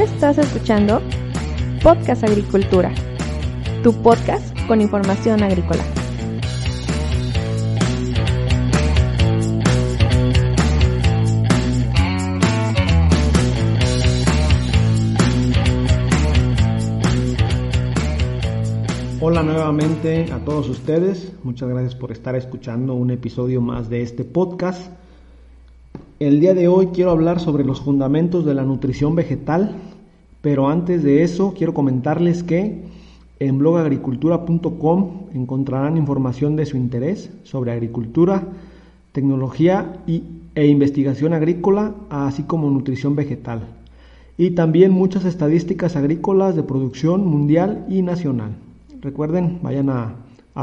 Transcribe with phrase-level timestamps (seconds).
[0.00, 1.02] Estás escuchando
[1.82, 2.94] Podcast Agricultura,
[3.82, 5.82] tu podcast con información agrícola.
[19.20, 24.22] Hola nuevamente a todos ustedes, muchas gracias por estar escuchando un episodio más de este
[24.22, 24.92] podcast.
[26.20, 29.76] El día de hoy quiero hablar sobre los fundamentos de la nutrición vegetal,
[30.40, 32.82] pero antes de eso quiero comentarles que
[33.40, 38.48] en blogagricultura.com encontrarán información de su interés sobre agricultura,
[39.12, 40.22] tecnología y,
[40.54, 43.68] e investigación agrícola, así como nutrición vegetal.
[44.36, 48.56] Y también muchas estadísticas agrícolas de producción mundial y nacional.
[49.00, 50.14] Recuerden, vayan a,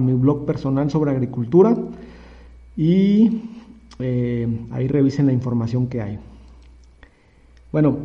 [0.00, 1.76] mi blog personal sobre agricultura
[2.76, 3.42] y
[4.00, 6.18] eh, ahí revisen la información que hay.
[7.70, 7.98] Bueno,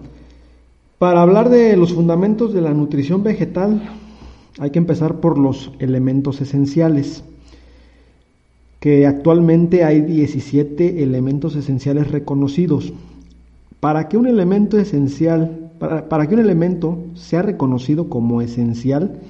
[1.00, 3.82] para hablar de los fundamentos de la nutrición vegetal,
[4.60, 7.24] hay que empezar por los elementos esenciales,
[8.82, 12.92] que actualmente hay 17 elementos esenciales reconocidos.
[13.80, 19.22] Para que un elemento esencial, para, para que un elemento sea reconocido como esencial,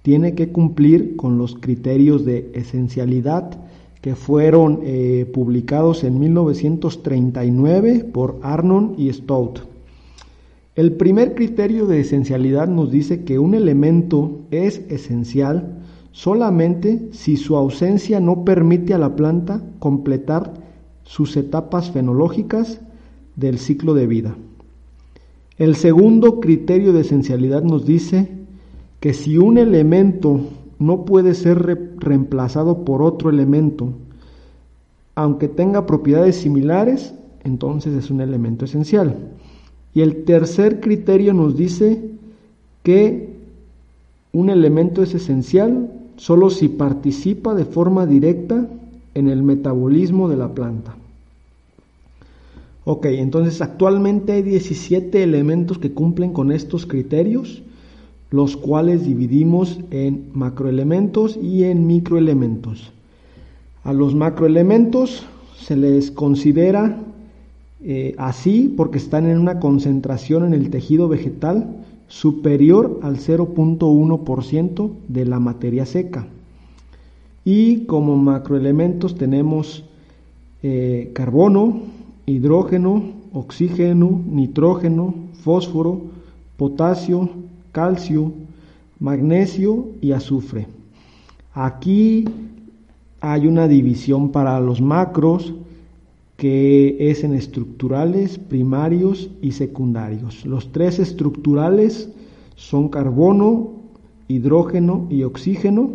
[0.00, 3.58] tiene que cumplir con los criterios de esencialidad
[4.00, 9.73] que fueron eh, publicados en 1939 por Arnon y Stout.
[10.76, 15.78] El primer criterio de esencialidad nos dice que un elemento es esencial
[16.10, 20.54] solamente si su ausencia no permite a la planta completar
[21.04, 22.80] sus etapas fenológicas
[23.36, 24.36] del ciclo de vida.
[25.58, 28.28] El segundo criterio de esencialidad nos dice
[28.98, 30.40] que si un elemento
[30.80, 33.92] no puede ser reemplazado por otro elemento,
[35.14, 39.30] aunque tenga propiedades similares, entonces es un elemento esencial.
[39.94, 42.02] Y el tercer criterio nos dice
[42.82, 43.28] que
[44.32, 48.68] un elemento es esencial solo si participa de forma directa
[49.14, 50.96] en el metabolismo de la planta.
[52.84, 57.62] Ok, entonces actualmente hay 17 elementos que cumplen con estos criterios
[58.34, 62.90] los cuales dividimos en macroelementos y en microelementos.
[63.84, 65.24] A los macroelementos
[65.56, 66.98] se les considera
[67.86, 75.24] eh, así porque están en una concentración en el tejido vegetal superior al 0.1% de
[75.26, 76.26] la materia seca.
[77.44, 79.84] Y como macroelementos tenemos
[80.62, 81.82] eh, carbono,
[82.24, 83.02] hidrógeno,
[83.34, 86.00] oxígeno, nitrógeno, fósforo,
[86.56, 87.28] potasio,
[87.70, 88.32] calcio,
[88.98, 90.68] magnesio y azufre.
[91.52, 92.24] Aquí
[93.20, 95.52] hay una división para los macros
[96.36, 100.44] que es en estructurales, primarios y secundarios.
[100.44, 102.10] Los tres estructurales
[102.56, 103.72] son carbono,
[104.28, 105.90] hidrógeno y oxígeno,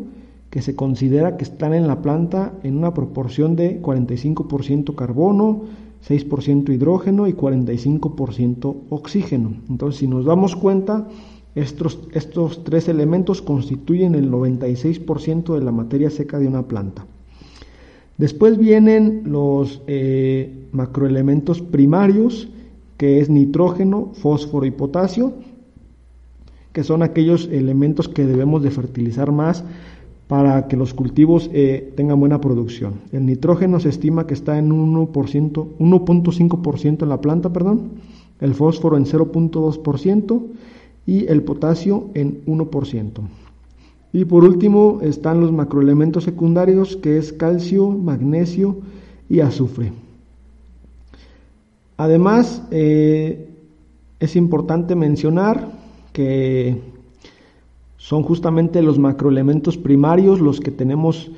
[0.50, 5.64] que se considera que están en la planta en una proporción de 45% carbono,
[6.08, 9.54] 6% hidrógeno y 45% oxígeno.
[9.70, 11.08] Entonces, si nos damos cuenta,
[11.56, 17.06] estos, estos tres elementos constituyen el 96% de la materia seca de una planta.
[18.20, 22.50] Después vienen los eh, macroelementos primarios,
[22.98, 25.34] que es nitrógeno, fósforo y potasio,
[26.74, 29.64] que son aquellos elementos que debemos de fertilizar más
[30.28, 32.96] para que los cultivos eh, tengan buena producción.
[33.12, 37.94] El nitrógeno se estima que está en 1.5% en la planta, perdón,
[38.42, 40.44] el fósforo en 0.2%,
[41.10, 43.22] y el potasio en 1%.
[44.12, 48.78] Y por último están los macroelementos secundarios que es calcio, magnesio
[49.30, 49.92] y azufre.
[51.98, 53.50] Además, eh,
[54.20, 55.72] es importante mencionar
[56.14, 56.82] que
[57.98, 61.32] son justamente los macroelementos primarios los que tenemos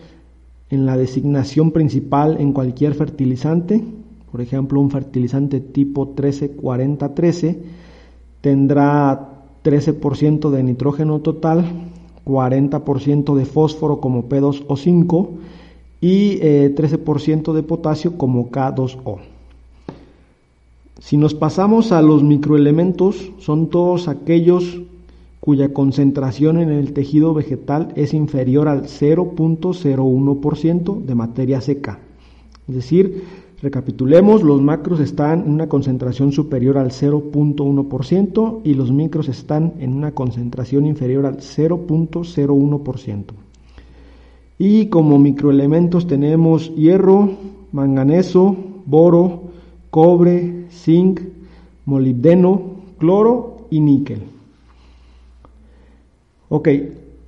[0.70, 3.84] en la designación principal en cualquier fertilizante.
[4.32, 7.58] Por ejemplo, un fertilizante tipo 1340-13
[8.40, 11.66] tendrá 13% de nitrógeno total,
[12.26, 15.32] 40% de fósforo como P2 o 5
[16.02, 19.20] y 13% eh, de potasio como K2O.
[21.00, 24.82] Si nos pasamos a los microelementos, son todos aquellos
[25.40, 31.98] cuya concentración en el tejido vegetal es inferior al 0.01% de materia seca.
[32.68, 33.24] Es decir,
[33.62, 39.94] Recapitulemos, los macros están en una concentración superior al 0.1% y los micros están en
[39.94, 43.26] una concentración inferior al 0.01%.
[44.58, 47.30] Y como microelementos tenemos hierro,
[47.72, 48.56] manganeso,
[48.88, 49.44] boro,
[49.92, 51.22] cobre, zinc,
[51.86, 52.62] molibdeno,
[52.98, 54.24] cloro y níquel.
[56.50, 56.68] Ok,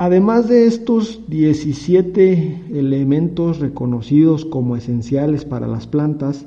[0.03, 6.45] además de estos 17 elementos reconocidos como esenciales para las plantas,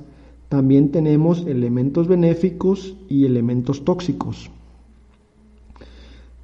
[0.51, 4.51] también tenemos elementos benéficos y elementos tóxicos.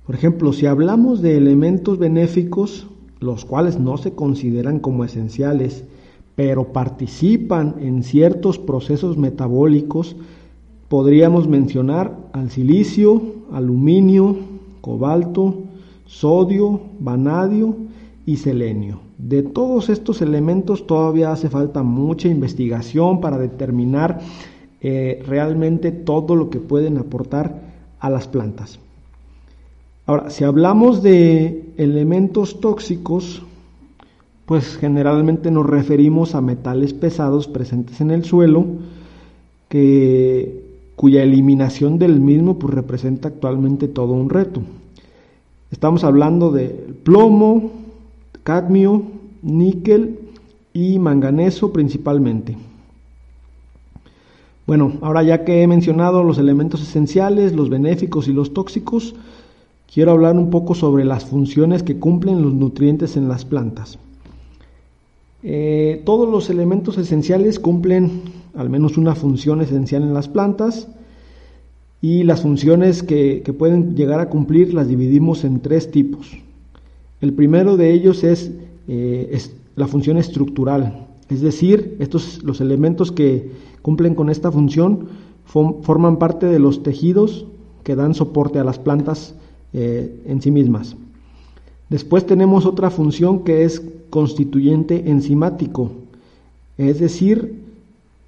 [0.07, 2.87] Por ejemplo, si hablamos de elementos benéficos,
[3.21, 5.85] los cuales no se consideran como esenciales,
[6.35, 10.17] pero participan en ciertos procesos metabólicos,
[10.89, 13.21] podríamos mencionar al silicio,
[13.53, 14.35] aluminio,
[14.81, 15.57] cobalto,
[16.13, 17.75] sodio, vanadio
[18.27, 19.01] y selenio.
[19.17, 24.21] De todos estos elementos todavía hace falta mucha investigación para determinar
[24.83, 27.63] eh, realmente todo lo que pueden aportar
[27.99, 28.79] a las plantas.
[30.05, 33.43] Ahora, si hablamos de elementos tóxicos,
[34.45, 38.67] pues generalmente nos referimos a metales pesados presentes en el suelo,
[39.69, 40.63] que,
[40.95, 44.61] cuya eliminación del mismo pues, representa actualmente todo un reto.
[45.73, 46.69] Estamos hablando de
[47.03, 47.73] plomo,
[48.43, 49.03] cadmio,
[49.41, 50.19] níquel
[50.75, 52.59] y manganeso principalmente.
[54.67, 59.15] Bueno, ahora ya que he mencionado los elementos esenciales, los benéficos y los tóxicos,
[59.93, 63.99] quiero hablar un poco sobre las funciones que cumplen los nutrientes en las plantas.
[65.43, 68.23] Eh, todos los elementos esenciales cumplen
[68.55, 70.87] al menos una función esencial en las plantas
[72.03, 76.37] y las funciones que, pueden llegar a cumplir las dividimos en tres tipos.
[77.21, 78.51] El primero de ellos es,
[78.89, 79.41] eh,
[79.77, 85.09] la función estructural, es decir, estos, los elementos que cumplen con esta función
[85.45, 87.47] forman parte de los tejidos
[87.85, 89.35] que dan soporte a las plantas
[89.73, 90.97] eh, en sí mismas.
[91.89, 95.93] Después tenemos otra función que es constituyente enzimático,
[96.79, 97.63] es decir,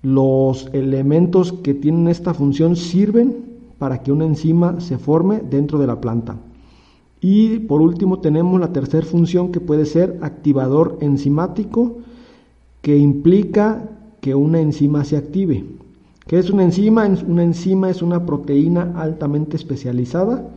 [0.03, 5.87] los elementos que tienen esta función sirven para que una enzima se forme dentro de
[5.87, 6.37] la planta.
[7.21, 11.99] Y por último tenemos la tercera función que puede ser activador enzimático,
[12.83, 13.89] que implica
[14.21, 15.65] que una enzima se active.
[16.27, 17.07] ¿Qué es una enzima?
[17.27, 20.49] Una enzima es una proteína altamente especializada,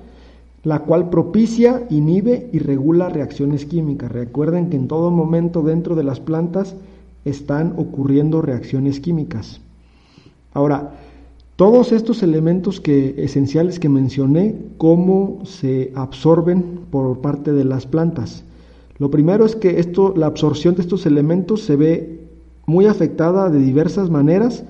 [0.63, 4.11] la cual propicia, inhibe y regula reacciones químicas.
[4.11, 6.75] Recuerden que en todo momento dentro de las plantas
[7.25, 9.61] están ocurriendo reacciones químicas.
[10.53, 10.93] Ahora,
[11.57, 18.45] todos estos elementos que, esenciales que mencioné, cómo se absorben por parte de las plantas.
[18.99, 22.19] Lo primero es que esto, la absorción de estos elementos se ve
[22.67, 24.65] muy afectada de diversas maneras,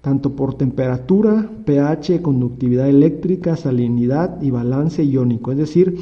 [0.00, 5.52] tanto por temperatura, pH, conductividad eléctrica, salinidad y balance iónico.
[5.52, 5.98] Es decir,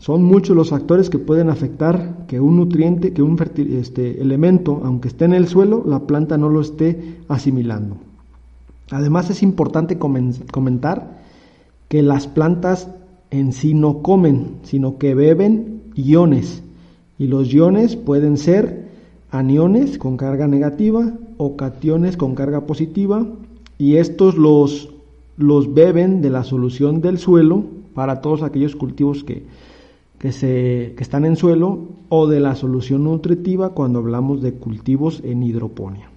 [0.00, 3.38] son muchos los factores que pueden afectar que un nutriente, que un
[3.70, 7.96] este, elemento, aunque esté en el suelo, la planta no lo esté asimilando.
[8.90, 11.20] Además es importante comentar
[11.88, 12.88] que las plantas
[13.30, 16.62] en sí no comen, sino que beben iones.
[17.18, 18.88] Y los iones pueden ser
[19.30, 23.26] aniones con carga negativa o cationes con carga positiva.
[23.78, 24.90] Y estos los,
[25.36, 29.44] los beben de la solución del suelo para todos aquellos cultivos que,
[30.18, 35.20] que, se, que están en suelo o de la solución nutritiva cuando hablamos de cultivos
[35.24, 36.10] en hidroponía.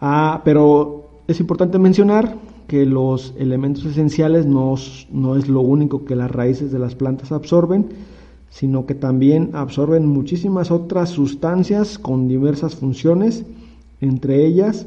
[0.00, 2.34] Ah, pero es importante mencionar
[2.66, 7.86] que los elementos esenciales no, es lo único que las raíces de las plantas absorben,
[8.48, 13.44] sino que también absorben muchísimas otras sustancias con diversas funciones,
[14.00, 14.86] entre ellas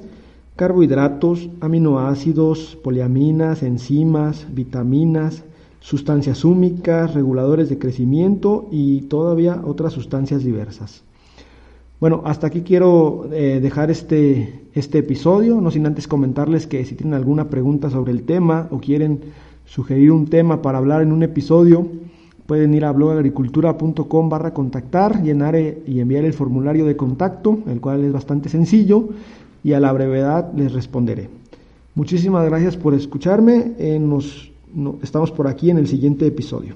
[0.57, 5.45] carbohidratos, aminoácidos, poliaminas, enzimas, vitaminas,
[5.79, 11.03] sustancias húmicas, reguladores de crecimiento y todavía otras sustancias diversas.
[12.03, 16.95] Bueno, hasta aquí quiero eh, dejar este, este episodio, no sin antes comentarles que si
[16.95, 19.21] tienen alguna pregunta sobre el tema o quieren
[19.63, 21.87] sugerir un tema para hablar en un episodio,
[22.45, 27.79] pueden ir a blogagricultura.com barra contactar, llenar eh, y enviar el formulario de contacto, el
[27.79, 29.07] cual es bastante sencillo
[29.63, 31.29] y a la brevedad les responderé.
[31.95, 34.51] Muchísimas gracias por escucharme, eh, nos,
[35.01, 36.75] estamos por aquí en el siguiente episodio.